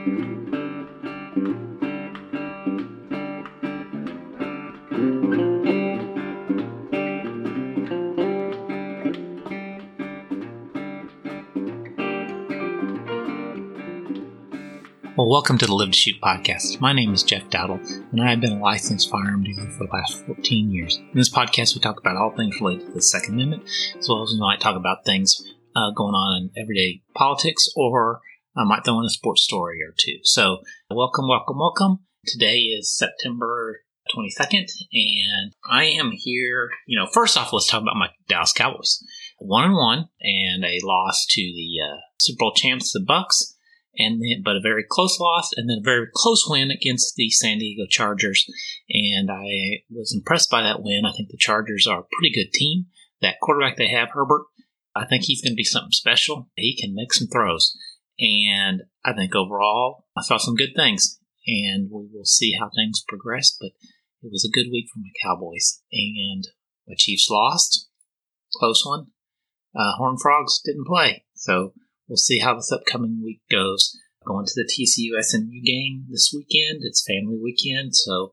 Well, 0.00 0.08
welcome 15.28 15.58
to 15.58 15.66
the 15.66 15.74
Live 15.74 15.90
to 15.90 15.92
Shoot 15.92 16.18
podcast. 16.22 16.80
My 16.80 16.94
name 16.94 17.12
is 17.12 17.22
Jeff 17.22 17.50
Dowdle, 17.50 17.86
and 18.10 18.22
I 18.22 18.30
have 18.30 18.40
been 18.40 18.52
a 18.52 18.58
licensed 18.58 19.10
firearm 19.10 19.44
dealer 19.44 19.68
for 19.72 19.84
the 19.84 19.92
last 19.92 20.24
14 20.24 20.70
years. 20.70 20.96
In 20.96 21.10
this 21.12 21.28
podcast, 21.28 21.74
we 21.74 21.82
talk 21.82 22.00
about 22.00 22.16
all 22.16 22.34
things 22.34 22.58
related 22.58 22.86
to 22.86 22.92
the 22.94 23.02
Second 23.02 23.34
Amendment, 23.34 23.64
as 23.98 24.08
well 24.08 24.22
as 24.22 24.30
we 24.32 24.40
might 24.40 24.60
talk 24.60 24.76
about 24.76 25.04
things 25.04 25.46
uh, 25.76 25.90
going 25.90 26.14
on 26.14 26.36
in 26.40 26.50
everyday 26.56 27.02
politics, 27.14 27.68
or 27.76 28.22
I 28.56 28.64
might 28.64 28.84
throw 28.84 28.98
in 28.98 29.06
a 29.06 29.10
sports 29.10 29.42
story 29.42 29.82
or 29.82 29.94
two. 29.98 30.18
So, 30.22 30.58
welcome, 30.90 31.28
welcome, 31.28 31.58
welcome. 31.58 32.00
Today 32.26 32.58
is 32.58 32.96
September 32.96 33.80
22nd, 34.14 34.66
and 34.92 35.52
I 35.70 35.84
am 35.84 36.10
here. 36.12 36.70
You 36.86 36.98
know, 36.98 37.06
first 37.06 37.36
off, 37.36 37.52
let's 37.52 37.68
talk 37.68 37.82
about 37.82 37.96
my 37.96 38.08
Dallas 38.28 38.52
Cowboys. 38.52 39.02
One 39.38 39.64
and 39.64 39.74
one, 39.74 40.08
and 40.20 40.64
a 40.64 40.80
loss 40.82 41.26
to 41.30 41.40
the 41.40 41.76
uh, 41.82 41.96
Super 42.20 42.38
Bowl 42.40 42.52
champs, 42.54 42.92
the 42.92 43.00
Bucs 43.00 43.54
and 43.98 44.20
then, 44.20 44.42
but 44.44 44.56
a 44.56 44.60
very 44.60 44.84
close 44.88 45.18
loss, 45.18 45.50
and 45.56 45.68
then 45.68 45.78
a 45.78 45.84
very 45.84 46.06
close 46.14 46.46
win 46.48 46.70
against 46.70 47.14
the 47.16 47.28
San 47.30 47.58
Diego 47.58 47.86
Chargers. 47.88 48.46
And 48.88 49.30
I 49.30 49.82
was 49.90 50.14
impressed 50.14 50.50
by 50.50 50.62
that 50.62 50.82
win. 50.82 51.04
I 51.04 51.12
think 51.12 51.30
the 51.30 51.36
Chargers 51.36 51.86
are 51.86 52.00
a 52.00 52.06
pretty 52.12 52.32
good 52.34 52.52
team. 52.52 52.86
That 53.20 53.36
quarterback 53.42 53.76
they 53.76 53.88
have, 53.88 54.10
Herbert, 54.12 54.46
I 54.94 55.06
think 55.06 55.24
he's 55.24 55.42
going 55.42 55.52
to 55.52 55.56
be 55.56 55.64
something 55.64 55.92
special. 55.92 56.48
He 56.56 56.78
can 56.80 56.94
make 56.94 57.12
some 57.12 57.28
throws, 57.28 57.76
and 58.20 58.82
I 59.04 59.14
think 59.14 59.34
overall 59.34 60.06
I 60.16 60.22
saw 60.22 60.36
some 60.36 60.56
good 60.56 60.74
things. 60.76 61.18
And 61.46 61.90
we 61.90 62.06
will 62.12 62.26
see 62.26 62.54
how 62.58 62.68
things 62.68 63.02
progress. 63.08 63.56
But 63.58 63.70
it 64.22 64.30
was 64.30 64.44
a 64.44 64.54
good 64.54 64.70
week 64.70 64.86
for 64.92 65.00
my 65.00 65.10
Cowboys, 65.24 65.82
and 65.90 66.46
my 66.86 66.94
Chiefs 66.96 67.28
lost, 67.30 67.88
close 68.54 68.84
one. 68.84 69.06
Uh, 69.74 69.92
Horn 69.96 70.18
Frogs 70.18 70.60
didn't 70.62 70.86
play, 70.86 71.24
so 71.34 71.72
We'll 72.10 72.16
see 72.16 72.40
how 72.40 72.56
this 72.56 72.72
upcoming 72.72 73.22
week 73.22 73.40
goes. 73.48 73.96
Going 74.26 74.44
to 74.44 74.52
the 74.56 74.68
TCU 74.68 75.16
SMU 75.22 75.62
game 75.64 76.06
this 76.10 76.34
weekend. 76.34 76.80
It's 76.82 77.06
family 77.06 77.38
weekend, 77.40 77.94
so 77.94 78.32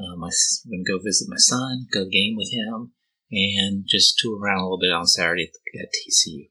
um, 0.00 0.24
I'm 0.24 0.30
going 0.70 0.82
to 0.82 0.92
go 0.92 0.98
visit 0.98 1.28
my 1.28 1.36
son, 1.36 1.88
go 1.92 2.06
game 2.06 2.36
with 2.38 2.50
him, 2.50 2.94
and 3.30 3.84
just 3.86 4.18
tour 4.18 4.40
around 4.40 4.60
a 4.60 4.62
little 4.62 4.78
bit 4.78 4.92
on 4.92 5.06
Saturday 5.06 5.52
at, 5.74 5.78
at 5.78 5.88
TCU. 5.88 6.48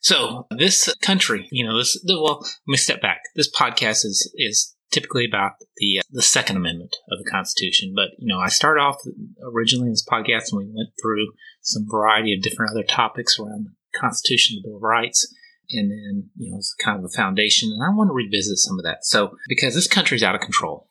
So 0.00 0.46
this 0.50 0.92
country, 1.02 1.48
you 1.50 1.66
know, 1.66 1.76
this 1.76 2.02
well, 2.06 2.40
let 2.40 2.50
me 2.66 2.76
step 2.76 3.00
back. 3.00 3.22
This 3.34 3.50
podcast 3.50 4.04
is 4.04 4.32
is 4.36 4.74
typically 4.90 5.26
about 5.26 5.52
the 5.76 5.98
uh, 5.98 6.02
the 6.10 6.22
Second 6.22 6.56
Amendment 6.56 6.96
of 7.10 7.18
the 7.18 7.30
Constitution, 7.30 7.92
but 7.94 8.10
you 8.18 8.26
know, 8.28 8.40
I 8.40 8.48
started 8.48 8.80
off 8.80 8.96
originally 9.42 9.86
in 9.86 9.92
this 9.92 10.06
podcast 10.06 10.52
and 10.52 10.58
we 10.58 10.72
went 10.72 10.90
through 11.02 11.32
some 11.62 11.86
variety 11.90 12.34
of 12.34 12.42
different 12.42 12.72
other 12.72 12.84
topics 12.84 13.38
around 13.38 13.66
the 13.66 13.98
Constitution, 13.98 14.56
the 14.56 14.68
Bill 14.68 14.76
of 14.76 14.82
Rights, 14.82 15.26
and 15.70 15.90
then 15.90 16.30
you 16.36 16.50
know 16.50 16.56
it's 16.56 16.74
kind 16.82 16.98
of 16.98 17.04
a 17.04 17.08
foundation 17.08 17.70
and 17.72 17.82
i 17.82 17.94
want 17.94 18.08
to 18.08 18.14
revisit 18.14 18.58
some 18.58 18.78
of 18.78 18.84
that 18.84 19.04
so 19.04 19.36
because 19.48 19.74
this 19.74 19.86
country's 19.86 20.22
out 20.22 20.34
of 20.34 20.40
control 20.40 20.88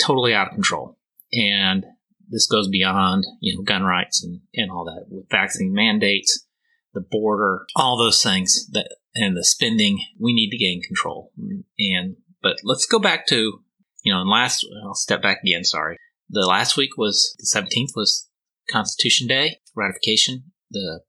totally 0.00 0.34
out 0.34 0.48
of 0.48 0.54
control 0.54 0.98
and 1.32 1.86
this 2.28 2.46
goes 2.46 2.68
beyond 2.68 3.24
you 3.40 3.54
know 3.54 3.62
gun 3.62 3.82
rights 3.82 4.22
and, 4.22 4.40
and 4.54 4.70
all 4.70 4.84
that 4.84 5.06
with 5.08 5.28
vaccine 5.30 5.72
mandates 5.72 6.46
the 6.94 7.00
border 7.00 7.66
all 7.76 7.96
those 7.96 8.22
things 8.22 8.66
that 8.72 8.96
and 9.14 9.36
the 9.36 9.44
spending 9.44 9.98
we 10.18 10.32
need 10.32 10.50
to 10.50 10.58
gain 10.58 10.82
control 10.82 11.32
and 11.78 12.16
but 12.42 12.56
let's 12.64 12.86
go 12.86 12.98
back 12.98 13.26
to 13.26 13.60
you 14.02 14.12
know 14.12 14.20
and 14.20 14.30
last 14.30 14.66
i'll 14.84 14.94
step 14.94 15.22
back 15.22 15.38
again 15.42 15.64
sorry 15.64 15.96
the 16.28 16.46
last 16.46 16.76
week 16.76 16.96
was 16.96 17.36
the 17.38 17.60
17th 17.60 17.94
was 17.94 18.28
constitution 18.70 19.26
day 19.26 19.58
ratification 19.74 20.44
the 20.70 21.00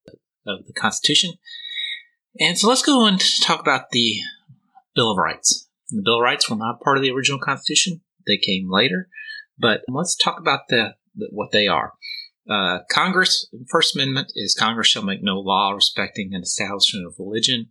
of 0.46 0.66
the 0.68 0.74
constitution 0.74 1.34
and 2.40 2.58
so 2.58 2.68
let's 2.68 2.82
go 2.82 3.06
and 3.06 3.22
talk 3.42 3.60
about 3.60 3.92
the 3.92 4.20
Bill 4.96 5.12
of 5.12 5.18
Rights. 5.18 5.68
The 5.90 6.02
Bill 6.04 6.18
of 6.18 6.24
Rights 6.24 6.50
were 6.50 6.56
not 6.56 6.82
part 6.82 6.98
of 6.98 7.04
the 7.04 7.12
original 7.12 7.40
Constitution; 7.40 8.02
they 8.26 8.38
came 8.38 8.72
later. 8.72 9.08
But 9.58 9.82
let's 9.88 10.16
talk 10.16 10.40
about 10.40 10.62
the, 10.70 10.96
the 11.16 11.28
what 11.32 11.52
they 11.52 11.68
are. 11.68 11.94
Uh, 12.50 12.80
Congress, 12.92 13.50
First 13.70 13.96
Amendment 13.96 14.32
is 14.36 14.56
Congress 14.58 14.88
shall 14.88 15.04
make 15.04 15.24
no 15.24 15.40
law 15.40 15.72
respecting 15.72 16.34
an 16.34 16.42
establishment 16.42 17.06
of 17.06 17.16
religion, 17.18 17.68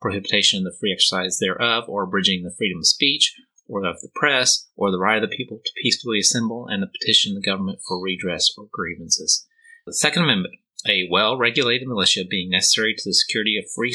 prohibition 0.00 0.60
of 0.60 0.64
the 0.64 0.78
free 0.78 0.92
exercise 0.92 1.38
thereof, 1.38 1.84
or 1.88 2.04
abridging 2.04 2.42
the 2.42 2.54
freedom 2.56 2.78
of 2.78 2.86
speech, 2.86 3.34
or 3.66 3.84
of 3.84 4.00
the 4.00 4.10
press, 4.14 4.68
or 4.76 4.90
the 4.90 4.98
right 4.98 5.22
of 5.22 5.28
the 5.28 5.36
people 5.36 5.60
to 5.62 5.70
peacefully 5.82 6.18
assemble 6.20 6.66
and 6.68 6.82
to 6.82 6.86
petition 6.86 7.34
the 7.34 7.40
government 7.40 7.80
for 7.86 8.02
redress 8.02 8.52
or 8.56 8.66
grievances. 8.72 9.46
The 9.86 9.94
Second 9.94 10.22
Amendment 10.24 10.54
a 10.86 11.08
well-regulated 11.10 11.88
militia 11.88 12.24
being 12.28 12.50
necessary 12.50 12.94
to 12.94 13.02
the 13.04 13.14
security 13.14 13.56
of 13.58 13.64
free 13.74 13.94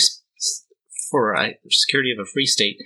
for 1.12 1.34
a 1.34 1.58
security 1.70 2.12
of 2.12 2.20
a 2.20 2.30
free 2.30 2.46
state, 2.46 2.78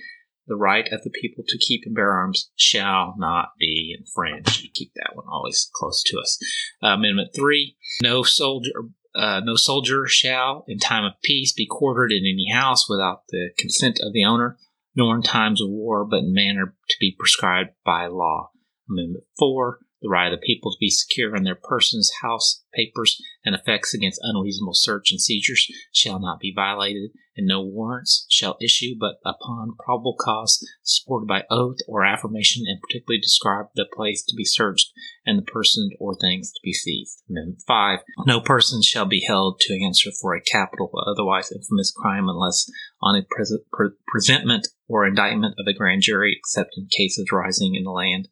the 0.46 0.56
right 0.56 0.90
of 0.92 1.02
the 1.02 1.10
people 1.10 1.44
to 1.46 1.58
keep 1.58 1.82
and 1.84 1.94
bear 1.94 2.12
arms 2.12 2.50
shall 2.56 3.14
not 3.18 3.50
be 3.58 3.83
infringed. 4.04 4.72
Keep 4.74 4.92
that 4.94 5.14
one 5.14 5.26
always 5.30 5.70
close 5.74 6.02
to 6.04 6.18
us. 6.18 6.38
Uh, 6.82 6.88
Amendment 6.88 7.30
three: 7.34 7.76
No 8.02 8.22
soldier. 8.22 8.70
Uh, 9.14 9.40
no 9.44 9.54
soldier 9.54 10.08
shall, 10.08 10.64
in 10.66 10.76
time 10.76 11.04
of 11.04 11.12
peace, 11.22 11.52
be 11.52 11.68
quartered 11.70 12.10
in 12.10 12.24
any 12.24 12.48
house 12.52 12.88
without 12.88 13.22
the 13.28 13.50
consent 13.56 14.00
of 14.02 14.12
the 14.12 14.24
owner, 14.24 14.58
nor 14.96 15.14
in 15.14 15.22
times 15.22 15.62
of 15.62 15.68
war, 15.68 16.04
but 16.04 16.18
in 16.18 16.34
manner 16.34 16.74
to 16.88 16.96
be 16.98 17.14
prescribed 17.16 17.70
by 17.84 18.08
law. 18.08 18.50
Amendment 18.90 19.24
4 19.38 19.78
the 20.04 20.10
right 20.10 20.30
of 20.30 20.38
the 20.38 20.46
people 20.46 20.70
to 20.70 20.76
be 20.78 20.90
secure 20.90 21.34
in 21.34 21.44
their 21.44 21.54
persons, 21.54 22.12
house, 22.20 22.62
papers, 22.74 23.20
and 23.42 23.54
effects 23.54 23.94
against 23.94 24.20
unreasonable 24.22 24.74
search 24.74 25.10
and 25.10 25.20
seizures 25.20 25.66
shall 25.92 26.20
not 26.20 26.38
be 26.38 26.52
violated, 26.54 27.10
and 27.36 27.46
no 27.46 27.62
warrants 27.62 28.26
shall 28.28 28.58
issue 28.60 28.94
but 29.00 29.14
upon 29.24 29.74
probable 29.82 30.14
cause, 30.20 30.62
supported 30.82 31.26
by 31.26 31.44
oath 31.50 31.78
or 31.88 32.04
affirmation, 32.04 32.64
and 32.66 32.80
particularly 32.82 33.18
describe 33.18 33.66
the 33.74 33.86
place 33.96 34.22
to 34.22 34.36
be 34.36 34.44
searched 34.44 34.92
and 35.24 35.38
the 35.38 35.42
person 35.42 35.88
or 35.98 36.14
things 36.14 36.52
to 36.52 36.60
be 36.62 36.74
seized. 36.74 37.22
Amendment 37.30 37.62
5. 37.66 38.00
No 38.26 38.40
person 38.40 38.82
shall 38.82 39.06
be 39.06 39.24
held 39.26 39.58
to 39.60 39.82
answer 39.82 40.10
for 40.20 40.34
a 40.34 40.42
capital 40.42 40.90
or 40.92 41.08
otherwise 41.08 41.50
infamous 41.50 41.90
crime 41.90 42.28
unless 42.28 42.70
on 43.00 43.16
a 43.16 43.22
pre- 43.28 43.58
pre- 43.72 43.96
presentment 44.06 44.68
or 44.86 45.06
indictment 45.06 45.54
of 45.58 45.66
a 45.66 45.72
grand 45.72 46.02
jury, 46.02 46.36
except 46.38 46.74
in 46.76 46.88
cases 46.94 47.30
rising 47.32 47.74
in 47.74 47.84
the 47.84 47.90
land 47.90 48.28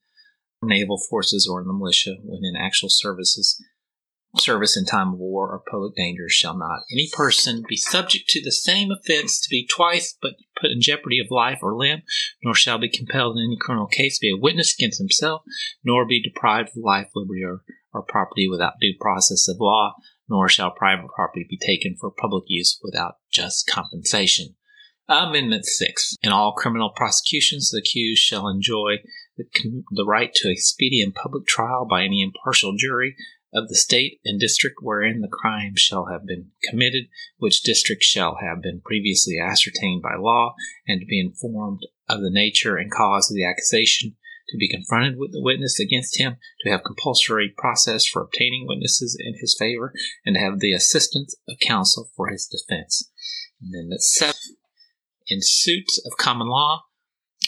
naval 0.62 1.00
forces 1.10 1.48
or 1.50 1.60
in 1.60 1.66
the 1.66 1.72
militia 1.72 2.14
when 2.22 2.44
in 2.44 2.56
actual 2.56 2.88
services 2.88 3.62
service 4.38 4.78
in 4.78 4.86
time 4.86 5.12
of 5.12 5.18
war 5.18 5.50
or 5.50 5.62
public 5.70 5.94
danger 5.94 6.28
shall 6.28 6.56
not 6.56 6.80
any 6.90 7.08
person 7.12 7.62
be 7.68 7.76
subject 7.76 8.28
to 8.28 8.42
the 8.42 8.52
same 8.52 8.90
offense 8.90 9.40
to 9.40 9.48
be 9.50 9.66
twice 9.66 10.16
but 10.22 10.32
put 10.58 10.70
in 10.70 10.80
jeopardy 10.80 11.18
of 11.18 11.26
life 11.30 11.58
or 11.62 11.76
limb 11.76 12.00
nor 12.42 12.54
shall 12.54 12.78
be 12.78 12.88
compelled 12.88 13.36
in 13.36 13.44
any 13.44 13.58
criminal 13.60 13.86
case 13.86 14.18
to 14.18 14.22
be 14.22 14.30
a 14.30 14.40
witness 14.40 14.74
against 14.74 14.98
himself 14.98 15.42
nor 15.84 16.06
be 16.06 16.22
deprived 16.22 16.70
of 16.70 16.82
life 16.82 17.08
liberty 17.14 17.42
or, 17.44 17.62
or 17.92 18.02
property 18.02 18.48
without 18.48 18.74
due 18.80 18.94
process 18.98 19.48
of 19.48 19.56
law 19.60 19.94
nor 20.28 20.48
shall 20.48 20.70
private 20.70 21.08
property 21.14 21.44
be 21.48 21.58
taken 21.58 21.94
for 22.00 22.10
public 22.10 22.44
use 22.46 22.80
without 22.82 23.16
just 23.30 23.66
compensation 23.66 24.54
Amendment 25.08 25.66
6. 25.66 26.16
In 26.22 26.30
all 26.30 26.52
criminal 26.52 26.90
prosecutions, 26.94 27.70
the 27.70 27.78
accused 27.78 28.22
shall 28.22 28.48
enjoy 28.48 28.98
the, 29.36 30.04
right 30.06 30.32
to 30.34 30.48
a 30.48 30.56
speedy 30.56 31.02
and 31.02 31.14
public 31.14 31.46
trial 31.46 31.86
by 31.88 32.04
any 32.04 32.22
impartial 32.22 32.74
jury 32.76 33.16
of 33.54 33.68
the 33.68 33.74
state 33.74 34.18
and 34.24 34.40
district 34.40 34.76
wherein 34.80 35.20
the 35.20 35.28
crime 35.28 35.74
shall 35.76 36.06
have 36.06 36.26
been 36.26 36.50
committed, 36.64 37.04
which 37.36 37.62
district 37.62 38.02
shall 38.02 38.38
have 38.40 38.62
been 38.62 38.80
previously 38.80 39.38
ascertained 39.38 40.02
by 40.02 40.14
law, 40.18 40.54
and 40.88 41.00
to 41.00 41.06
be 41.06 41.20
informed 41.20 41.80
of 42.08 42.20
the 42.20 42.30
nature 42.30 42.76
and 42.76 42.90
cause 42.90 43.30
of 43.30 43.36
the 43.36 43.44
accusation, 43.44 44.16
to 44.48 44.56
be 44.56 44.68
confronted 44.68 45.18
with 45.18 45.32
the 45.32 45.42
witness 45.42 45.78
against 45.78 46.18
him, 46.18 46.36
to 46.60 46.70
have 46.70 46.84
compulsory 46.84 47.52
process 47.56 48.06
for 48.06 48.22
obtaining 48.22 48.66
witnesses 48.66 49.16
in 49.18 49.34
his 49.38 49.56
favor, 49.58 49.92
and 50.24 50.36
to 50.36 50.40
have 50.40 50.60
the 50.60 50.72
assistance 50.72 51.36
of 51.48 51.58
counsel 51.60 52.10
for 52.16 52.28
his 52.28 52.46
defense. 52.46 53.10
And 53.60 53.74
then 53.74 53.88
the 53.90 54.00
seventh, 54.00 54.36
in 55.26 55.38
suits 55.42 56.00
of 56.06 56.16
common 56.16 56.48
law, 56.48 56.84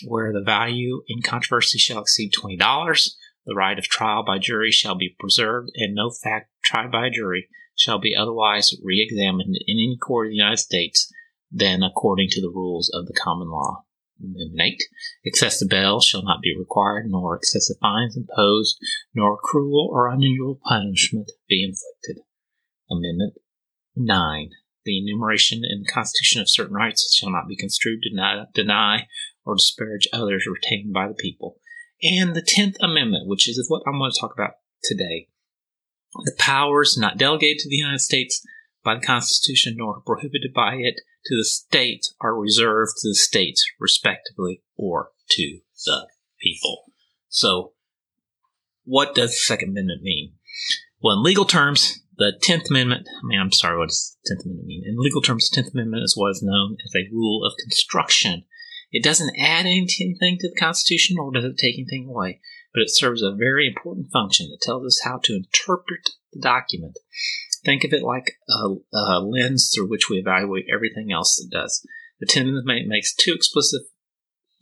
where 0.05 0.33
the 0.33 0.43
value 0.43 1.03
in 1.09 1.23
controversy 1.23 1.79
shall 1.79 2.01
exceed 2.01 2.33
$20, 2.33 2.59
the 3.47 3.55
right 3.55 3.79
of 3.79 3.85
trial 3.85 4.25
by 4.25 4.39
jury 4.39 4.71
shall 4.71 4.95
be 4.95 5.15
preserved, 5.19 5.71
and 5.75 5.95
no 5.95 6.11
fact 6.11 6.51
tried 6.65 6.91
by 6.91 7.07
a 7.07 7.11
jury 7.11 7.49
shall 7.77 7.99
be 7.99 8.15
otherwise 8.17 8.75
re 8.83 9.03
examined 9.03 9.57
in 9.67 9.77
any 9.77 9.99
court 10.01 10.29
of 10.29 10.31
the 10.31 10.37
United 10.37 10.59
States 10.59 11.13
than 11.51 11.83
according 11.83 12.29
to 12.31 12.41
the 12.41 12.53
rules 12.53 12.91
of 12.95 13.07
the 13.07 13.19
common 13.23 13.49
law. 13.49 13.85
Amendment 14.21 14.61
8. 14.61 14.83
Excessive 15.25 15.69
bail 15.69 16.01
shall 16.01 16.23
not 16.23 16.41
be 16.41 16.57
required, 16.57 17.07
nor 17.09 17.37
excessive 17.37 17.77
fines 17.81 18.17
imposed, 18.17 18.79
nor 19.15 19.37
cruel 19.37 19.89
or 19.93 20.09
unusual 20.09 20.61
punishment 20.67 21.31
be 21.49 21.65
inflicted. 21.65 22.25
Amendment 22.91 23.35
9. 23.97 24.51
The 24.85 24.99
enumeration 24.99 25.63
in 25.65 25.83
the 25.83 25.93
Constitution 25.93 26.41
of 26.41 26.51
certain 26.51 26.75
rights 26.75 27.15
shall 27.15 27.31
not 27.31 27.49
be 27.49 27.57
construed 27.57 28.01
to 28.03 28.47
deny 28.55 29.07
or 29.45 29.55
disparage 29.55 30.09
others 30.13 30.47
retained 30.47 30.93
by 30.93 31.09
the 31.09 31.15
people. 31.15 31.59
And 32.03 32.35
the 32.35 32.45
Tenth 32.47 32.77
Amendment, 32.81 33.29
which 33.29 33.49
is 33.49 33.65
what 33.69 33.83
I'm 33.87 33.99
going 33.99 34.11
to 34.11 34.21
talk 34.21 34.35
about 34.35 34.55
today. 34.83 35.29
The 36.25 36.35
powers 36.39 36.97
not 36.99 37.19
delegated 37.19 37.59
to 37.61 37.69
the 37.69 37.77
United 37.77 38.01
States 38.01 38.45
by 38.85 38.95
the 38.95 39.07
Constitution 39.07 39.75
nor 39.77 40.01
prohibited 40.01 40.53
by 40.55 40.75
it 40.75 40.97
to 41.27 41.37
the 41.37 41.45
states 41.45 42.15
are 42.21 42.39
reserved 42.39 42.93
to 43.01 43.09
the 43.09 43.15
states, 43.15 43.65
respectively, 43.81 44.63
or 44.77 45.11
to 45.31 45.61
the 45.87 46.09
people. 46.41 46.85
So, 47.29 47.73
what 48.85 49.15
does 49.15 49.31
the 49.31 49.37
Second 49.37 49.71
Amendment 49.71 50.03
mean? 50.03 50.35
Well, 51.03 51.17
in 51.17 51.23
legal 51.23 51.47
terms, 51.47 52.01
the 52.17 52.39
Tenth 52.43 52.71
Amendment, 52.71 53.09
I 53.09 53.27
mean, 53.27 53.41
I'm 53.41 53.53
sorry, 53.53 53.79
what 53.79 53.89
does 53.89 54.17
the 54.25 54.35
Tenth 54.35 54.45
Amendment 54.45 54.69
mean? 54.69 54.85
In 54.87 54.97
legal 54.99 55.23
terms, 55.23 55.49
the 55.49 55.57
Tenth 55.57 55.75
Amendment 55.75 56.05
is 56.05 56.17
what 56.17 56.31
is 56.31 56.43
known 56.43 56.77
as 56.85 56.95
a 56.95 57.09
rule 57.13 57.45
of 57.45 57.55
construction. 57.63 58.45
It 58.95 59.03
doesn't 59.03 59.35
add 59.37 59.67
anything 59.67 60.39
to 60.39 60.49
the 60.49 60.55
Constitution 60.57 61.17
nor 61.19 61.33
does 61.33 61.45
it 61.45 61.59
take 61.59 61.75
anything 61.75 62.07
away, 62.09 62.39
but 62.73 62.81
it 62.81 62.95
serves 62.95 63.23
a 63.23 63.35
very 63.35 63.67
important 63.67 64.07
function. 64.13 64.47
It 64.53 64.61
tells 64.63 64.87
us 64.87 65.01
how 65.03 65.19
to 65.25 65.35
interpret 65.35 66.11
the 66.33 66.41
document. 66.41 66.97
Think 67.65 67.83
of 67.83 67.93
it 67.93 68.05
like 68.05 68.39
a, 68.49 68.77
a 68.97 69.19
lens 69.19 69.73
through 69.75 69.91
which 69.91 70.09
we 70.09 70.19
evaluate 70.19 70.67
everything 70.73 71.11
else 71.11 71.41
it 71.41 71.51
does. 71.51 71.85
The 72.21 72.27
Tenth 72.27 72.47
Amendment 72.47 72.87
makes 72.87 73.13
two 73.13 73.33
explicit 73.35 73.83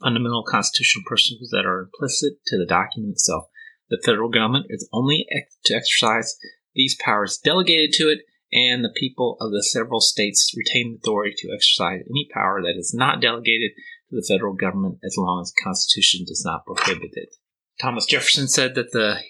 fundamental 0.03 0.45
constitutional 0.49 1.05
principles 1.07 1.51
that 1.51 1.67
are 1.67 1.81
implicit 1.81 2.39
to 2.47 2.57
the 2.57 2.67
document 2.67 3.13
itself. 3.13 3.45
The 3.91 4.01
federal 4.03 4.31
government 4.31 4.67
is 4.71 4.89
only 4.95 5.27
ex- 5.31 5.59
to 5.67 5.75
exercise 5.75 6.39
these 6.75 6.97
powers 7.05 7.37
delegated 7.37 7.93
to 7.97 8.09
it, 8.09 8.21
and 8.51 8.83
the 8.83 8.95
people 8.97 9.37
of 9.43 9.51
the 9.51 9.63
several 9.63 10.01
states 10.01 10.55
retain 10.57 10.93
the 10.93 10.99
authority 10.99 11.35
to 11.37 11.53
exercise 11.55 12.01
any 12.09 12.29
power 12.33 12.63
that 12.63 12.79
is 12.79 12.95
not 12.97 13.21
delegated 13.21 13.73
to 14.13 14.17
the 14.17 14.27
federal 14.29 14.55
government 14.55 14.99
as 15.03 15.17
long 15.17 15.41
as 15.41 15.53
the 15.53 15.63
Constitution 15.65 16.25
does 16.27 16.45
not 16.45 16.67
prohibit 16.67 17.11
it. 17.15 17.35
Thomas 17.81 18.07
Jefferson 18.07 18.47
said 18.47 18.75
that 18.75 18.93
the 18.93 19.21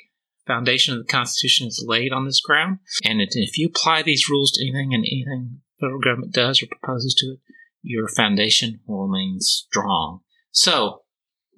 foundation 0.46 0.94
of 0.94 1.06
the 1.06 1.12
Constitution 1.12 1.68
is 1.68 1.84
laid 1.86 2.12
on 2.12 2.26
this 2.26 2.40
ground, 2.40 2.78
and 3.04 3.20
if 3.20 3.56
you 3.56 3.68
apply 3.68 4.02
these 4.02 4.28
rules 4.28 4.52
to 4.52 4.62
anything 4.62 4.92
and 4.92 5.04
anything 5.04 5.60
the 5.78 5.86
federal 5.86 6.00
government 6.00 6.32
does 6.32 6.62
or 6.62 6.66
proposes 6.66 7.14
to 7.14 7.26
it, 7.26 7.38
your 7.82 8.08
foundation 8.08 8.80
will 8.86 9.06
remain 9.06 9.40
strong. 9.40 10.20
So, 10.50 11.02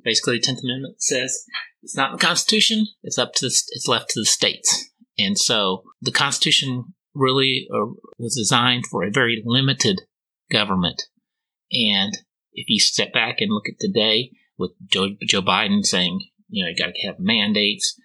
basically, 0.02 0.36
the 0.36 0.42
Tenth 0.42 0.60
Amendment 0.62 1.02
says 1.02 1.44
it's 1.82 1.96
not 1.96 2.10
in 2.10 2.16
the 2.16 2.26
Constitution; 2.26 2.86
it's 3.02 3.18
up 3.18 3.32
to 3.34 3.46
the, 3.46 3.62
it's 3.72 3.88
left 3.88 4.10
to 4.10 4.20
the 4.20 4.26
states. 4.26 4.90
And 5.18 5.38
so, 5.38 5.84
the 6.00 6.12
Constitution 6.12 6.94
really 7.14 7.66
uh, 7.72 7.92
was 8.18 8.36
designed 8.36 8.84
for 8.90 9.02
a 9.02 9.10
very 9.10 9.42
limited 9.44 10.02
government. 10.50 11.02
And 11.72 12.18
if 12.54 12.66
you 12.68 12.78
step 12.78 13.12
back 13.12 13.40
and 13.40 13.52
look 13.52 13.68
at 13.68 13.78
today, 13.78 14.30
with 14.58 14.72
Joe, 14.86 15.10
Joe 15.26 15.42
Biden 15.42 15.84
saying, 15.84 16.20
you 16.48 16.64
know, 16.64 16.70
you 16.70 16.76
got 16.76 16.94
to 16.94 17.06
have 17.06 17.16
mandates, 17.18 17.98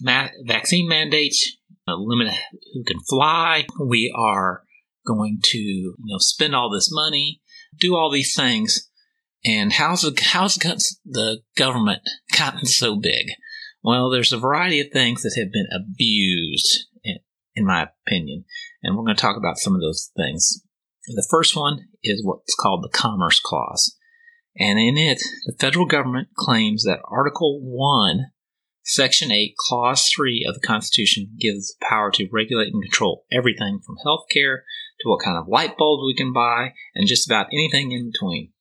ma- 0.00 0.28
vaccine 0.44 0.88
mandates, 0.88 1.56
uh, 1.88 1.96
limit 1.96 2.32
who 2.74 2.84
can 2.84 3.00
fly. 3.08 3.66
We 3.80 4.14
are 4.16 4.62
going 5.06 5.40
to, 5.44 5.58
you 5.58 5.94
know, 6.00 6.18
spend 6.18 6.54
all 6.54 6.70
this 6.70 6.90
money, 6.92 7.40
do 7.78 7.96
all 7.96 8.10
these 8.10 8.34
things. 8.34 8.88
And 9.44 9.72
how's 9.72 10.02
the, 10.02 10.18
how's 10.22 10.54
the 10.54 11.40
government 11.56 12.00
gotten 12.36 12.66
so 12.66 12.96
big? 12.96 13.26
Well, 13.82 14.08
there's 14.08 14.32
a 14.32 14.38
variety 14.38 14.80
of 14.80 14.90
things 14.90 15.22
that 15.22 15.34
have 15.38 15.52
been 15.52 15.68
abused, 15.74 16.86
in, 17.02 17.18
in 17.54 17.66
my 17.66 17.86
opinion, 18.06 18.46
and 18.82 18.96
we're 18.96 19.04
going 19.04 19.16
to 19.16 19.20
talk 19.20 19.36
about 19.36 19.58
some 19.58 19.74
of 19.74 19.82
those 19.82 20.10
things. 20.16 20.63
The 21.08 21.26
first 21.30 21.56
one 21.56 21.88
is 22.02 22.24
what's 22.24 22.54
called 22.54 22.82
the 22.82 22.96
Commerce 22.96 23.40
Clause. 23.40 23.96
And 24.56 24.78
in 24.78 24.96
it, 24.96 25.20
the 25.46 25.56
federal 25.58 25.84
government 25.84 26.28
claims 26.36 26.84
that 26.84 27.00
Article 27.04 27.60
1, 27.62 28.26
Section 28.84 29.30
8, 29.30 29.54
Clause 29.58 30.08
3 30.14 30.46
of 30.48 30.54
the 30.54 30.66
Constitution 30.66 31.36
gives 31.38 31.74
the 31.74 31.86
power 31.86 32.10
to 32.12 32.28
regulate 32.32 32.72
and 32.72 32.82
control 32.82 33.24
everything 33.32 33.80
from 33.84 33.96
health 34.04 34.24
care 34.32 34.64
to 35.00 35.08
what 35.08 35.22
kind 35.22 35.36
of 35.36 35.48
light 35.48 35.76
bulbs 35.76 36.04
we 36.06 36.14
can 36.14 36.32
buy 36.32 36.72
and 36.94 37.08
just 37.08 37.26
about 37.26 37.48
anything 37.52 37.92
in 37.92 38.10
between. 38.10 38.52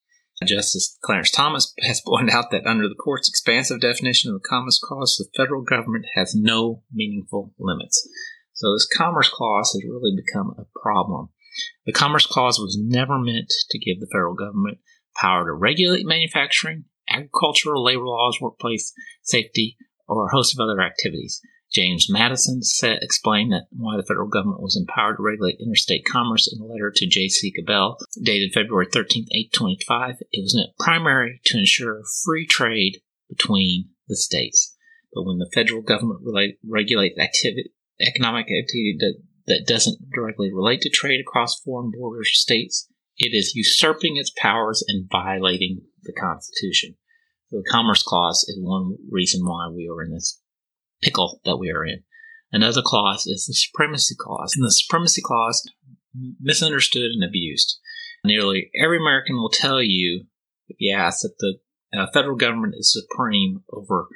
Justice 0.45 0.97
Clarence 1.01 1.31
Thomas 1.31 1.73
has 1.79 2.01
pointed 2.05 2.33
out 2.33 2.51
that 2.51 2.65
under 2.65 2.89
the 2.89 2.95
court's 2.95 3.29
expansive 3.29 3.79
definition 3.79 4.31
of 4.31 4.41
the 4.41 4.47
Commerce 4.47 4.79
Clause, 4.83 5.15
the 5.17 5.29
federal 5.37 5.61
government 5.61 6.05
has 6.15 6.35
no 6.35 6.83
meaningful 6.91 7.53
limits. 7.57 8.07
So 8.53 8.73
this 8.73 8.87
Commerce 8.97 9.29
Clause 9.29 9.71
has 9.73 9.83
really 9.89 10.15
become 10.15 10.55
a 10.57 10.65
problem. 10.81 11.29
The 11.85 11.93
Commerce 11.93 12.25
Clause 12.25 12.59
was 12.59 12.77
never 12.79 13.19
meant 13.19 13.51
to 13.69 13.79
give 13.79 13.99
the 13.99 14.09
federal 14.11 14.35
government 14.35 14.79
power 15.15 15.45
to 15.45 15.53
regulate 15.53 16.05
manufacturing, 16.05 16.85
agricultural 17.09 17.83
labor 17.83 18.05
laws, 18.05 18.39
workplace 18.41 18.93
safety, 19.21 19.77
or 20.07 20.25
a 20.25 20.31
host 20.31 20.53
of 20.53 20.63
other 20.63 20.81
activities. 20.81 21.41
James 21.73 22.07
Madison 22.07 22.61
said, 22.61 22.99
explained 23.01 23.51
that 23.51 23.65
why 23.71 23.97
the 23.97 24.03
federal 24.03 24.27
government 24.27 24.61
was 24.61 24.77
empowered 24.77 25.17
to 25.17 25.23
regulate 25.23 25.57
interstate 25.59 26.05
commerce 26.05 26.51
in 26.51 26.61
a 26.61 26.65
letter 26.65 26.91
to 26.93 27.07
J.C. 27.07 27.51
Cabell, 27.51 27.97
dated 28.21 28.53
February 28.53 28.87
13, 28.91 29.23
1825. 29.31 30.17
It 30.31 30.41
was 30.43 30.55
meant 30.55 30.77
primary 30.79 31.41
to 31.45 31.57
ensure 31.57 32.03
free 32.23 32.45
trade 32.45 33.01
between 33.27 33.89
the 34.07 34.15
states. 34.15 34.75
But 35.13 35.23
when 35.23 35.39
the 35.39 35.49
federal 35.51 35.81
government 35.81 36.21
regulates 36.67 37.17
activity, 37.19 37.71
economic 37.99 38.45
activity 38.45 38.95
that, 38.99 39.15
that 39.47 39.65
doesn't 39.67 40.11
directly 40.13 40.51
relate 40.53 40.81
to 40.81 40.89
trade 40.89 41.19
across 41.19 41.59
foreign 41.59 41.91
borders 41.91 42.29
or 42.29 42.33
states, 42.33 42.87
it 43.17 43.33
is 43.33 43.55
usurping 43.55 44.17
its 44.17 44.31
powers 44.37 44.83
and 44.87 45.09
violating 45.11 45.81
the 46.03 46.13
Constitution. 46.13 46.95
The 47.51 47.63
Commerce 47.69 48.01
Clause 48.01 48.45
is 48.47 48.57
one 48.59 48.95
reason 49.11 49.45
why 49.45 49.69
we 49.69 49.87
are 49.87 50.03
in 50.03 50.11
this 50.11 50.41
pickle 51.01 51.39
that 51.45 51.57
we 51.57 51.69
are 51.69 51.85
in. 51.85 52.03
Another 52.51 52.81
clause 52.83 53.25
is 53.25 53.45
the 53.45 53.53
Supremacy 53.53 54.15
Clause. 54.17 54.53
And 54.55 54.65
the 54.65 54.71
Supremacy 54.71 55.21
Clause, 55.23 55.67
misunderstood 56.39 57.11
and 57.11 57.23
abused. 57.23 57.79
Nearly 58.23 58.69
every 58.81 58.97
American 58.97 59.35
will 59.35 59.49
tell 59.49 59.81
you, 59.81 60.25
ask, 60.95 61.21
that 61.21 61.35
the 61.39 61.59
uh, 61.97 62.07
federal 62.13 62.35
government 62.35 62.75
is 62.77 62.93
supreme 62.93 63.63
over 63.71 64.07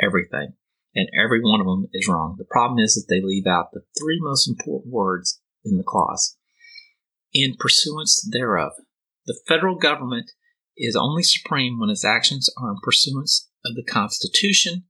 everything. 0.00 0.54
And 0.96 1.08
every 1.14 1.40
one 1.42 1.60
of 1.60 1.66
them 1.66 1.88
is 1.92 2.08
wrong. 2.08 2.36
The 2.38 2.46
problem 2.50 2.78
is 2.78 2.94
that 2.94 3.04
they 3.08 3.20
leave 3.20 3.46
out 3.46 3.68
the 3.72 3.82
three 4.00 4.18
most 4.20 4.48
important 4.48 4.92
words 4.92 5.40
in 5.62 5.76
the 5.76 5.84
clause 5.86 6.36
in 7.36 7.54
pursuance 7.58 8.26
thereof. 8.32 8.72
The 9.26 9.38
federal 9.46 9.76
government 9.76 10.30
is 10.76 10.96
only 10.96 11.22
supreme 11.22 11.78
when 11.78 11.90
its 11.90 12.04
actions 12.04 12.50
are 12.58 12.70
in 12.70 12.78
pursuance 12.82 13.50
of 13.64 13.74
the 13.74 13.84
Constitution, 13.84 14.84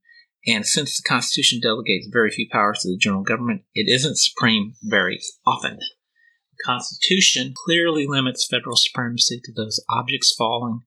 and 0.45 0.65
since 0.65 0.95
the 0.95 1.07
Constitution 1.07 1.59
delegates 1.61 2.07
very 2.11 2.31
few 2.31 2.47
powers 2.49 2.79
to 2.79 2.89
the 2.89 2.97
general 2.97 3.23
government, 3.23 3.63
it 3.73 3.91
isn't 3.91 4.17
supreme 4.17 4.75
very 4.81 5.19
often. 5.45 5.77
The 5.77 6.63
Constitution 6.65 7.53
clearly 7.65 8.07
limits 8.07 8.47
federal 8.49 8.77
supremacy 8.77 9.41
to 9.43 9.51
those 9.51 9.83
objects 9.89 10.33
falling 10.37 10.81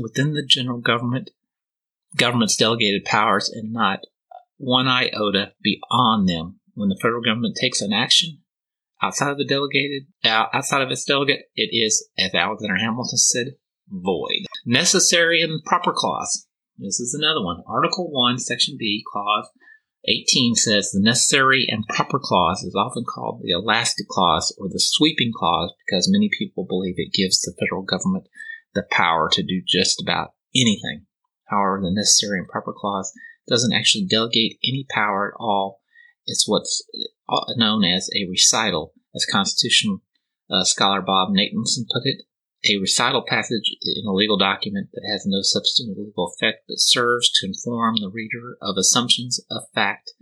within 0.00 0.34
the 0.34 0.44
general 0.44 0.80
government 0.80 1.30
government's 2.16 2.56
delegated 2.56 3.04
powers 3.04 3.48
and 3.48 3.72
not 3.72 4.00
one 4.62 4.86
iota 4.86 5.52
beyond 5.62 6.28
them. 6.28 6.60
When 6.74 6.88
the 6.88 6.98
federal 7.02 7.22
government 7.22 7.56
takes 7.60 7.82
an 7.82 7.92
action, 7.92 8.38
outside 9.02 9.30
of 9.30 9.36
the 9.36 9.44
delegated, 9.44 10.04
uh, 10.24 10.46
outside 10.54 10.80
of 10.80 10.90
its 10.90 11.04
delegate, 11.04 11.40
it 11.54 11.68
is, 11.72 12.08
as 12.18 12.34
Alexander 12.34 12.78
Hamilton 12.78 13.18
said, 13.18 13.46
void. 13.88 14.46
Necessary 14.64 15.42
and 15.42 15.62
proper 15.64 15.92
clause. 15.94 16.46
This 16.78 16.98
is 16.98 17.12
another 17.12 17.44
one. 17.44 17.62
Article 17.68 18.10
1, 18.10 18.38
Section 18.38 18.76
B, 18.78 19.04
Clause 19.12 19.50
18 20.06 20.56
says 20.56 20.90
the 20.90 21.00
necessary 21.00 21.66
and 21.68 21.86
proper 21.88 22.18
clause 22.20 22.64
is 22.64 22.74
often 22.74 23.04
called 23.04 23.40
the 23.42 23.52
elastic 23.52 24.08
clause 24.08 24.54
or 24.58 24.68
the 24.68 24.80
sweeping 24.80 25.30
clause 25.34 25.72
because 25.86 26.10
many 26.10 26.28
people 26.36 26.64
believe 26.64 26.94
it 26.96 27.12
gives 27.12 27.40
the 27.40 27.54
federal 27.60 27.82
government 27.82 28.26
the 28.74 28.82
power 28.90 29.28
to 29.30 29.42
do 29.42 29.62
just 29.66 30.02
about 30.02 30.32
anything. 30.56 31.06
However, 31.46 31.80
the 31.82 31.90
necessary 31.90 32.38
and 32.38 32.48
proper 32.48 32.72
clause 32.76 33.12
doesn't 33.48 33.72
actually 33.72 34.06
delegate 34.06 34.58
any 34.64 34.86
power 34.90 35.34
at 35.34 35.40
all 35.40 35.82
it's 36.26 36.46
what's 36.46 36.84
uh, 37.28 37.54
known 37.56 37.84
as 37.84 38.08
a 38.14 38.28
recital, 38.28 38.92
as 39.14 39.26
Constitution 39.26 40.00
uh, 40.50 40.64
scholar 40.64 41.00
Bob 41.00 41.30
Natelson 41.30 41.86
put 41.92 42.02
it. 42.04 42.22
A 42.64 42.78
recital 42.78 43.24
passage 43.26 43.74
in 43.82 44.06
a 44.06 44.12
legal 44.12 44.36
document 44.36 44.90
that 44.92 45.08
has 45.10 45.26
no 45.26 45.40
substantive 45.42 45.98
legal 45.98 46.32
effect 46.32 46.58
but 46.68 46.76
serves 46.78 47.28
to 47.32 47.46
inform 47.46 47.96
the 47.96 48.10
reader 48.12 48.56
of 48.62 48.76
assumptions 48.76 49.40
of 49.50 49.64
fact 49.74 50.12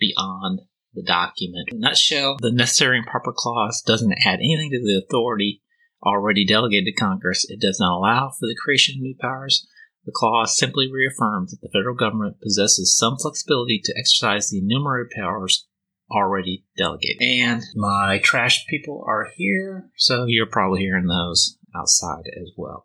beyond 0.00 0.62
the 0.92 1.04
document. 1.04 1.68
In 1.70 1.76
a 1.76 1.80
nutshell, 1.80 2.36
the 2.40 2.50
necessary 2.50 2.98
and 2.98 3.06
proper 3.06 3.32
clause 3.32 3.80
doesn't 3.86 4.16
add 4.26 4.40
anything 4.40 4.70
to 4.72 4.80
the 4.80 5.04
authority 5.06 5.62
already 6.04 6.44
delegated 6.44 6.86
to 6.86 7.00
Congress. 7.00 7.48
It 7.48 7.60
does 7.60 7.78
not 7.78 7.96
allow 7.96 8.30
for 8.30 8.46
the 8.46 8.56
creation 8.60 8.96
of 8.96 9.02
new 9.02 9.14
powers 9.20 9.64
the 10.04 10.12
clause 10.12 10.58
simply 10.58 10.90
reaffirms 10.90 11.50
that 11.50 11.60
the 11.62 11.70
federal 11.72 11.94
government 11.94 12.40
possesses 12.40 12.96
some 12.96 13.16
flexibility 13.16 13.80
to 13.84 13.94
exercise 13.98 14.50
the 14.50 14.58
enumerated 14.58 15.12
powers 15.16 15.66
already 16.10 16.64
delegated. 16.76 17.22
And 17.22 17.62
my 17.74 18.20
trash 18.22 18.66
people 18.68 19.04
are 19.06 19.28
here, 19.36 19.90
so 19.96 20.24
you're 20.26 20.46
probably 20.46 20.80
hearing 20.80 21.06
those 21.06 21.58
outside 21.74 22.24
as 22.40 22.50
well. 22.56 22.84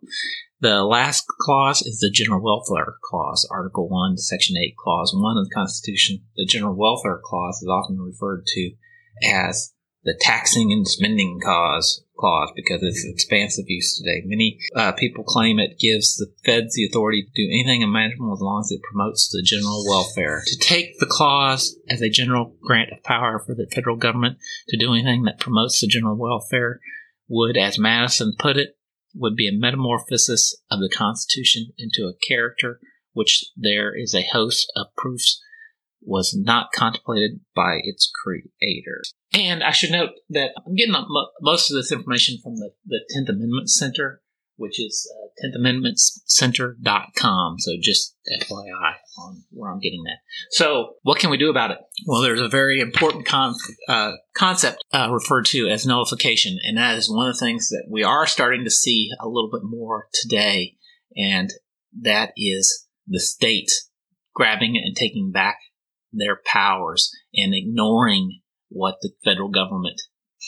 The 0.62 0.84
last 0.84 1.26
clause 1.40 1.82
is 1.82 2.00
the 2.00 2.12
General 2.12 2.42
Welfare 2.42 2.96
Clause, 3.04 3.48
Article 3.52 3.88
1, 3.88 4.18
Section 4.18 4.58
8, 4.58 4.76
Clause 4.78 5.14
1 5.16 5.38
of 5.38 5.48
the 5.48 5.56
Constitution. 5.56 6.26
The 6.36 6.46
General 6.46 6.76
Welfare 6.76 7.22
Clause 7.24 7.62
is 7.62 7.70
often 7.70 8.00
referred 8.00 8.46
to 8.48 8.72
as 9.26 9.74
the 10.04 10.18
taxing 10.20 10.72
and 10.72 10.88
spending 10.88 11.40
cause 11.44 12.04
clause 12.20 12.52
because 12.56 12.84
it's 12.84 13.06
expansive 13.06 13.66
use 13.68 13.98
today. 13.98 14.22
Many 14.26 14.60
uh, 14.76 14.92
people 14.94 15.24
claim 15.24 15.60
it 15.60 15.80
gives 15.80 16.16
the 16.16 16.28
feds 16.46 16.76
the 16.76 16.86
authority 16.86 17.24
to 17.24 17.32
do 17.32 17.50
anything 17.50 17.82
imaginable 17.82 18.34
as 18.34 18.42
long 18.42 18.62
as 18.62 18.72
it 18.72 18.82
promotes 18.84 19.30
the 19.30 19.42
general 19.44 19.86
welfare. 19.88 20.44
To 20.46 20.58
take 20.58 21.00
the 21.00 21.08
clause 21.10 21.78
as 21.90 22.02
a 22.02 22.10
general 22.10 22.56
grant 22.62 22.92
of 22.92 23.04
power 23.04 23.40
for 23.40 23.56
the 23.56 23.68
federal 23.74 23.96
government 23.96 24.38
to 24.70 24.78
do 24.78 24.94
anything 24.94 25.24
that 25.24 25.40
promotes 25.40 25.80
the 25.80 25.88
general 25.88 26.18
welfare 26.18 26.80
would, 27.28 27.58
as 27.58 27.80
Madison 27.80 28.34
put 28.38 28.58
it, 28.58 28.78
would 29.16 29.36
be 29.36 29.48
a 29.48 29.58
metamorphosis 29.58 30.56
of 30.70 30.80
the 30.80 30.90
Constitution 30.90 31.72
into 31.78 32.04
a 32.04 32.28
character 32.28 32.80
which 33.14 33.46
there 33.56 33.96
is 33.96 34.14
a 34.14 34.28
host 34.32 34.72
of 34.76 34.88
proofs 34.96 35.42
was 36.02 36.36
not 36.38 36.72
contemplated 36.74 37.40
by 37.56 37.80
its 37.84 38.12
creator. 38.24 39.02
And 39.34 39.64
I 39.64 39.72
should 39.72 39.92
note 39.92 40.12
that 40.30 40.52
I'm 40.66 40.76
getting 40.76 40.96
most 41.42 41.70
of 41.70 41.76
this 41.76 41.92
information 41.92 42.38
from 42.42 42.56
the, 42.56 42.72
the 42.86 43.02
10th 43.16 43.28
Amendment 43.30 43.70
Center, 43.70 44.22
which 44.56 44.80
is 44.80 45.12
uh, 45.16 45.28
10thAmendmentCenter.com. 45.48 47.60
So 47.60 47.74
just 47.82 48.16
FYI 48.42 48.94
on 49.20 49.44
where 49.52 49.72
I'm 49.72 49.80
getting 49.80 50.04
that. 50.04 50.18
So 50.52 50.96
what 51.04 51.20
can 51.20 51.30
we 51.30 51.38
do 51.38 51.50
about 51.50 51.72
it? 51.72 51.80
Well, 52.06 52.22
there's 52.22 52.42
a 52.42 52.48
very 52.48 52.80
important 52.80 53.26
con- 53.26 53.56
uh, 53.88 54.14
concept 54.36 54.84
uh, 54.92 55.10
referred 55.12 55.46
to 55.48 55.68
as 55.70 55.86
nullification. 55.86 56.58
And 56.64 56.78
that 56.78 56.98
is 56.98 57.10
one 57.10 57.30
of 57.30 57.36
the 57.36 57.40
things 57.40 57.70
that 57.70 57.88
we 57.90 58.04
are 58.04 58.26
starting 58.26 58.64
to 58.64 58.72
see 58.72 59.10
a 59.20 59.28
little 59.28 59.50
bit 59.52 59.64
more 59.64 60.08
today. 60.14 60.78
And 61.16 61.52
that 62.02 62.32
is 62.36 62.88
the 63.08 63.20
states 63.20 63.90
grabbing 64.34 64.78
and 64.78 64.96
taking 64.96 65.32
back 65.32 65.60
their 66.12 66.40
powers 66.46 67.12
and 67.34 67.54
ignoring 67.54 68.42
what 68.70 68.96
the 69.02 69.12
federal 69.24 69.50
government 69.50 70.02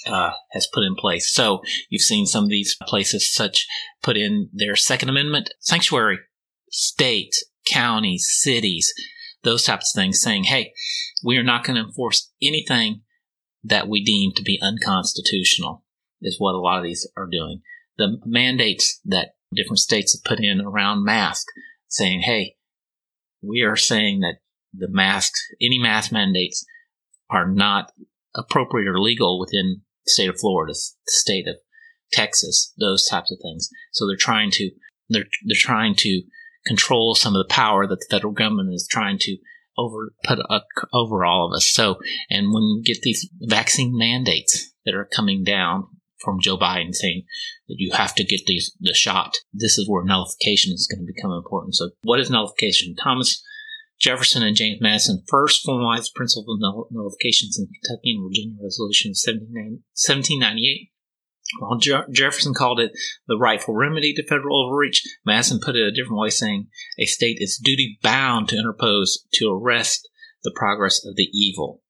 uh, 0.06 0.32
has 0.52 0.68
put 0.74 0.84
in 0.84 0.96
place. 0.96 1.32
So 1.34 1.62
you've 1.90 2.02
seen 2.02 2.26
some 2.26 2.46
of 2.46 2.50
these 2.50 2.78
places 2.88 3.34
such 3.34 3.68
put 4.02 4.18
in 4.18 4.50
their 4.54 4.76
Second 4.76 5.10
Amendment 5.10 5.54
sanctuary, 5.60 6.20
state, 6.70 7.36
counties, 7.68 8.28
cities, 8.30 8.94
those 9.44 9.64
types 9.64 9.94
of 9.94 10.00
things, 10.00 10.22
saying, 10.22 10.46
"Hey, 10.46 10.74
we 11.24 11.38
are 11.38 11.44
not 11.44 11.64
going 11.64 11.76
to 11.76 11.88
enforce 11.88 12.32
anything 12.42 13.02
that 13.64 13.88
we 13.88 14.04
deem 14.04 14.32
to 14.36 14.44
be 14.44 14.60
unconstitutional." 14.62 15.84
Is 16.22 16.40
what 16.40 16.54
a 16.54 16.60
lot 16.60 16.78
of 16.78 16.84
these 16.84 17.10
are 17.18 17.28
doing. 17.28 17.62
The 17.98 18.20
mandates 18.26 19.00
that 19.06 19.34
different 19.54 19.80
states 19.80 20.16
have 20.16 20.24
put 20.24 20.44
in 20.44 20.62
around 20.62 21.04
masks, 21.04 21.52
saying, 21.88 22.22
"Hey, 22.22 22.56
we 23.42 23.62
are 23.62 23.76
saying 23.76 24.20
that 24.22 24.38
the 24.74 24.88
masks, 24.90 25.40
any 25.62 25.80
mask 25.80 26.12
mandates, 26.12 26.66
are 27.30 27.48
not 27.48 27.92
appropriate 28.36 28.88
or 28.88 29.00
legal 29.00 29.40
within 29.40 29.82
the 30.06 30.12
state 30.12 30.30
of 30.30 30.40
Florida, 30.40 30.74
the 30.74 31.12
state 31.12 31.48
of 31.48 31.56
Texas, 32.12 32.74
those 32.80 33.06
types 33.06 33.32
of 33.32 33.40
things. 33.42 33.70
So 33.94 34.08
they're 34.08 34.16
trying 34.18 34.52
to 34.52 34.72
they're 35.10 35.26
they're 35.46 35.56
trying 35.56 35.96
to 35.96 36.24
control 36.66 37.16
some 37.16 37.36
of 37.36 37.40
the 37.40 37.54
power 37.54 37.88
that 37.88 38.00
the 38.00 38.08
federal 38.10 38.34
government 38.34 38.74
is 38.74 38.88
trying 38.90 39.18
to 39.20 39.38
over 39.78 40.14
put 40.24 40.40
up, 40.50 40.66
over 40.94 41.26
all 41.26 41.48
of 41.48 41.56
us. 41.56 41.72
So, 41.72 41.98
and 42.30 42.54
when 42.54 42.64
we 42.64 42.82
get 42.84 43.02
these 43.02 43.30
vaccine 43.40 43.98
mandates 43.98 44.74
that 44.86 44.96
are 44.96 45.08
coming 45.16 45.44
down 45.44 45.88
from 46.20 46.40
Joe 46.40 46.58
Biden 46.58 46.94
saying 46.94 47.24
that 47.68 47.76
you 47.80 47.92
have 47.94 48.14
to 48.16 48.24
get 48.24 48.46
these 48.46 48.76
the 48.80 48.94
shot, 48.94 49.38
this 49.54 49.78
is 49.78 49.90
where 49.90 50.04
nullification 50.04 50.74
is 50.74 50.88
going 50.88 51.06
to 51.06 51.14
become 51.14 51.32
important. 51.32 51.76
So, 51.76 51.92
what 52.04 52.20
is 52.20 52.30
nullification? 52.30 52.96
Thomas 52.96 53.44
Jefferson 54.02 54.42
and 54.42 54.56
James 54.56 54.82
Madison 54.82 55.24
first 55.30 55.64
formalized 55.64 56.06
the 56.06 56.18
principle 56.18 56.56
of 56.56 56.88
nullifications 56.92 57.60
in 57.60 57.68
Kentucky 57.68 58.12
and 58.16 58.28
Virginia 58.28 58.58
Resolution 58.62 59.12
of 59.12 59.20
1798. 59.22 60.90
While 61.60 61.78
Je- 61.78 62.12
Jefferson 62.12 62.54
called 62.54 62.80
it 62.80 62.94
the 63.28 63.38
rightful 63.38 63.76
remedy 63.76 64.14
to 64.14 64.26
federal 64.26 64.66
overreach, 64.66 65.04
Madison 65.26 65.60
put 65.60 65.76
it 65.76 65.88
a 65.88 65.92
different 65.92 66.20
way, 66.20 66.30
saying 66.30 66.68
a 66.98 67.06
state 67.06 67.38
is 67.40 67.62
duty 67.64 68.00
bound 68.02 68.50
to 68.50 68.58
interpose 68.58 69.28
to 69.34 69.52
arrest 69.52 70.10
the 70.44 70.54
progress 70.56 71.06
of 71.06 71.16
the 71.16 71.30
evil. 71.34 71.82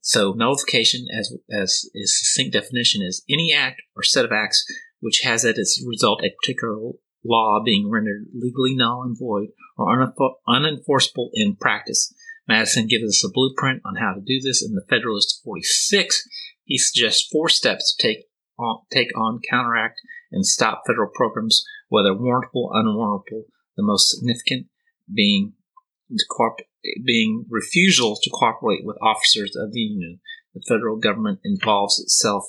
So 0.00 0.32
nullification, 0.32 1.06
as 1.16 1.34
as 1.50 1.90
is 1.94 2.18
succinct 2.18 2.52
definition, 2.52 3.02
is 3.02 3.24
any 3.28 3.52
act 3.52 3.82
or 3.96 4.02
set 4.02 4.24
of 4.24 4.32
acts 4.32 4.64
which 5.00 5.22
has 5.24 5.44
as 5.44 5.58
its 5.58 5.84
result 5.86 6.22
a 6.22 6.34
particular 6.42 6.76
law 7.24 7.60
being 7.64 7.90
rendered 7.90 8.26
legally 8.34 8.74
null 8.74 9.02
and 9.02 9.18
void 9.18 9.48
or 9.80 10.14
unenforceable 10.48 11.30
in 11.34 11.56
practice. 11.56 12.14
Madison 12.46 12.86
gives 12.86 13.04
us 13.04 13.24
a 13.24 13.32
blueprint 13.32 13.82
on 13.84 13.96
how 13.96 14.12
to 14.12 14.20
do 14.20 14.40
this 14.40 14.64
in 14.64 14.74
the 14.74 14.84
Federalist 14.88 15.40
46. 15.44 16.28
He 16.64 16.78
suggests 16.78 17.28
four 17.30 17.48
steps 17.48 17.94
to 17.94 18.06
take 18.06 18.24
on, 18.58 18.80
take 18.92 19.16
on, 19.16 19.40
counteract, 19.48 20.00
and 20.32 20.46
stop 20.46 20.82
federal 20.86 21.10
programs, 21.14 21.64
whether 21.88 22.10
warrantable, 22.10 22.66
or 22.66 22.70
unwarrantable. 22.74 23.44
The 23.76 23.82
most 23.82 24.10
significant 24.10 24.66
being 25.12 25.54
being 27.04 27.46
refusal 27.48 28.18
to 28.22 28.30
cooperate 28.30 28.84
with 28.84 28.96
officers 29.02 29.54
of 29.56 29.72
the 29.72 29.80
Union. 29.80 30.20
The 30.54 30.62
federal 30.68 30.96
government 30.96 31.40
involves 31.44 32.00
itself 32.00 32.44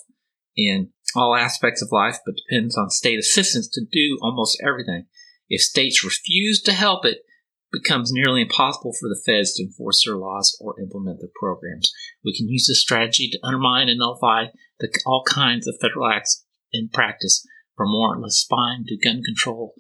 in 0.56 0.90
all 1.16 1.36
aspects 1.36 1.82
of 1.82 1.92
life, 1.92 2.20
but 2.26 2.36
depends 2.36 2.78
on 2.78 2.90
state 2.90 3.20
assistance 3.20 3.68
to 3.70 3.82
do 3.92 4.18
almost 4.22 4.62
everything. 4.66 5.06
If 5.54 5.62
states 5.62 6.06
refuse 6.06 6.62
to 6.62 6.72
help 6.72 7.04
it, 7.06 7.26
becomes 7.74 8.12
nearly 8.14 8.42
impossible 8.42 8.94
for 8.98 9.10
the 9.10 9.22
feds 9.26 9.54
to 9.54 9.64
enforce 9.64 10.06
their 10.06 10.16
laws 10.16 10.58
or 10.62 10.80
implement 10.80 11.20
their 11.20 11.30
programs. 11.38 11.92
We 12.24 12.36
can 12.36 12.48
use 12.48 12.68
this 12.68 12.82
strategy 12.82 13.30
to 13.30 13.40
undermine 13.44 13.90
and 13.90 14.00
nullify 14.00 14.46
the, 14.80 14.90
all 15.06 15.24
kinds 15.28 15.68
of 15.68 15.76
federal 15.82 16.10
acts 16.10 16.46
in 16.72 16.88
practice, 16.88 17.46
from 17.76 17.90
warrantless 17.90 18.32
spying 18.32 18.86
to 18.88 18.98
gun 18.98 19.24
control 19.24 19.74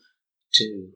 to 0.55 0.89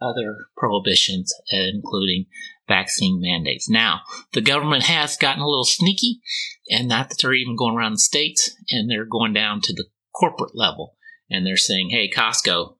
other 0.00 0.46
prohibitions, 0.56 1.32
including 1.50 2.26
vaccine 2.66 3.20
mandates. 3.20 3.70
Now, 3.70 4.00
the 4.32 4.40
government 4.40 4.82
has 4.84 5.16
gotten 5.16 5.42
a 5.42 5.48
little 5.48 5.64
sneaky, 5.64 6.20
and 6.68 6.88
not 6.88 7.08
that 7.08 7.18
they're 7.22 7.34
even 7.34 7.54
going 7.56 7.76
around 7.76 7.92
the 7.92 7.98
states, 7.98 8.50
and 8.70 8.90
they're 8.90 9.04
going 9.04 9.32
down 9.32 9.60
to 9.62 9.72
the 9.72 9.86
corporate 10.12 10.56
level, 10.56 10.96
and 11.30 11.46
they're 11.46 11.56
saying, 11.56 11.90
"Hey, 11.90 12.10
Costco, 12.10 12.77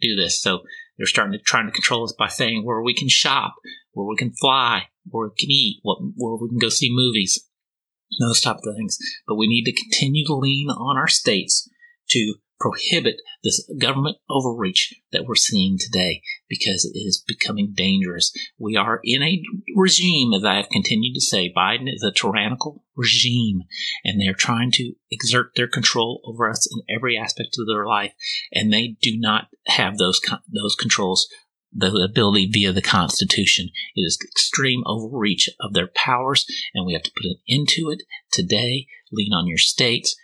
do 0.00 0.16
this." 0.16 0.40
So 0.40 0.60
they're 0.96 1.06
starting 1.06 1.32
to 1.32 1.38
trying 1.38 1.66
to 1.66 1.72
control 1.72 2.04
us 2.04 2.14
by 2.18 2.28
saying 2.28 2.64
where 2.64 2.82
we 2.82 2.94
can 2.94 3.08
shop, 3.08 3.54
where 3.92 4.06
we 4.06 4.16
can 4.16 4.32
fly, 4.32 4.88
where 5.08 5.28
we 5.28 5.34
can 5.38 5.50
eat, 5.50 5.78
what, 5.82 5.98
where 6.16 6.36
we 6.36 6.48
can 6.48 6.58
go 6.58 6.68
see 6.68 6.88
movies, 6.90 7.48
those 8.20 8.40
type 8.40 8.56
of 8.56 8.74
things. 8.76 8.98
But 9.26 9.36
we 9.36 9.48
need 9.48 9.64
to 9.64 9.72
continue 9.72 10.26
to 10.26 10.34
lean 10.34 10.68
on 10.68 10.96
our 10.96 11.08
states 11.08 11.68
to 12.10 12.34
prohibit 12.60 13.16
this 13.42 13.68
government 13.80 14.18
overreach 14.28 14.94
that 15.12 15.24
we're 15.24 15.34
seeing 15.34 15.78
today 15.78 16.20
because 16.48 16.84
it 16.84 16.98
is 16.98 17.24
becoming 17.26 17.72
dangerous. 17.74 18.32
We 18.58 18.76
are 18.76 19.00
in 19.02 19.22
a 19.22 19.42
regime, 19.74 20.34
as 20.34 20.44
I 20.44 20.56
have 20.56 20.68
continued 20.68 21.14
to 21.14 21.20
say, 21.20 21.52
Biden 21.52 21.92
is 21.92 22.04
a 22.04 22.12
tyrannical 22.12 22.84
regime 22.94 23.62
and 24.04 24.20
they're 24.20 24.34
trying 24.34 24.70
to 24.72 24.92
exert 25.10 25.52
their 25.56 25.68
control 25.68 26.20
over 26.26 26.50
us 26.50 26.68
in 26.70 26.94
every 26.94 27.16
aspect 27.16 27.56
of 27.58 27.66
their 27.66 27.86
life. 27.86 28.12
And 28.52 28.72
they 28.72 28.96
do 29.00 29.18
not 29.18 29.48
have 29.66 29.96
those, 29.96 30.20
those 30.52 30.76
controls 30.76 31.26
the 31.72 31.92
ability 32.02 32.50
via 32.52 32.72
the 32.72 32.82
Constitution. 32.82 33.68
It 33.94 34.02
is 34.02 34.18
extreme 34.22 34.82
overreach 34.86 35.48
of 35.60 35.72
their 35.72 35.86
powers, 35.86 36.44
and 36.74 36.84
we 36.84 36.94
have 36.94 37.04
to 37.04 37.12
put 37.14 37.26
an 37.26 37.36
end 37.48 37.68
to 37.70 37.90
it 37.90 38.02
today. 38.32 38.86
Lean 39.12 39.32
on 39.32 39.46
your 39.46 39.58
states, 39.58 40.16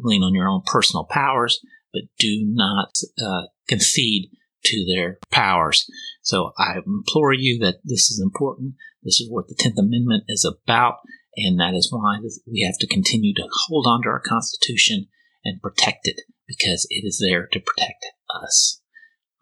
lean 0.00 0.22
on 0.22 0.34
your 0.34 0.48
own 0.48 0.62
personal 0.66 1.04
powers, 1.04 1.60
but 1.92 2.02
do 2.18 2.42
not 2.46 2.92
uh, 3.22 3.46
concede 3.68 4.30
to 4.64 4.84
their 4.86 5.18
powers. 5.30 5.88
So 6.22 6.52
I 6.58 6.78
implore 6.84 7.32
you 7.32 7.58
that 7.60 7.76
this 7.84 8.10
is 8.10 8.20
important. 8.22 8.74
This 9.02 9.20
is 9.20 9.30
what 9.30 9.48
the 9.48 9.54
10th 9.54 9.78
Amendment 9.78 10.24
is 10.28 10.44
about, 10.44 10.96
and 11.36 11.60
that 11.60 11.74
is 11.74 11.92
why 11.92 12.18
we 12.50 12.62
have 12.62 12.78
to 12.78 12.86
continue 12.86 13.34
to 13.34 13.48
hold 13.66 13.86
on 13.86 14.02
to 14.02 14.08
our 14.08 14.20
Constitution 14.20 15.06
and 15.44 15.62
protect 15.62 16.08
it 16.08 16.20
because 16.48 16.86
it 16.90 17.06
is 17.06 17.22
there 17.24 17.46
to 17.52 17.60
protect 17.60 18.06
us. 18.44 18.80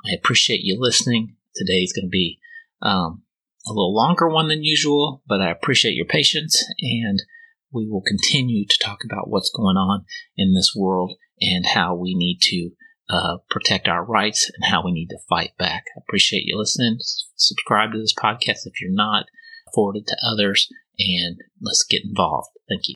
I 0.07 0.15
appreciate 0.15 0.61
you 0.63 0.77
listening. 0.79 1.37
Today 1.55 1.81
is 1.81 1.93
going 1.93 2.07
to 2.07 2.11
be 2.11 2.39
um, 2.83 3.23
a 3.67 3.71
little 3.71 3.95
longer 3.95 4.29
one 4.29 4.49
than 4.49 4.63
usual, 4.63 5.23
but 5.27 5.41
I 5.41 5.51
appreciate 5.51 5.95
your 5.95 6.07
patience 6.07 6.63
and 6.81 7.23
we 7.75 7.89
will 7.89 8.03
continue 8.03 8.65
to 8.67 8.79
talk 8.83 9.01
about 9.05 9.29
what's 9.29 9.51
going 9.51 9.77
on 9.77 10.05
in 10.37 10.55
this 10.55 10.73
world 10.77 11.13
and 11.41 11.67
how 11.67 11.95
we 11.95 12.15
need 12.15 12.39
to 12.41 12.71
uh, 13.11 13.37
protect 13.51 13.89
our 13.89 14.05
rights 14.05 14.51
and 14.55 14.71
how 14.71 14.85
we 14.85 14.93
need 14.93 15.09
to 15.09 15.19
fight 15.29 15.51
back. 15.59 15.85
I 15.97 16.01
appreciate 16.07 16.45
you 16.47 16.57
listening. 16.57 16.99
subscribe 17.37 17.93
to 17.93 17.99
this 17.99 18.15
podcast 18.15 18.67
if 18.67 18.81
you're 18.81 18.91
not. 18.91 19.27
Forward 19.75 19.97
it 19.97 20.07
to 20.07 20.17
others 20.25 20.71
and 20.99 21.39
let's 21.61 21.85
get 21.85 22.05
involved. 22.05 22.49
Thank 22.69 22.89
you. 22.89 22.93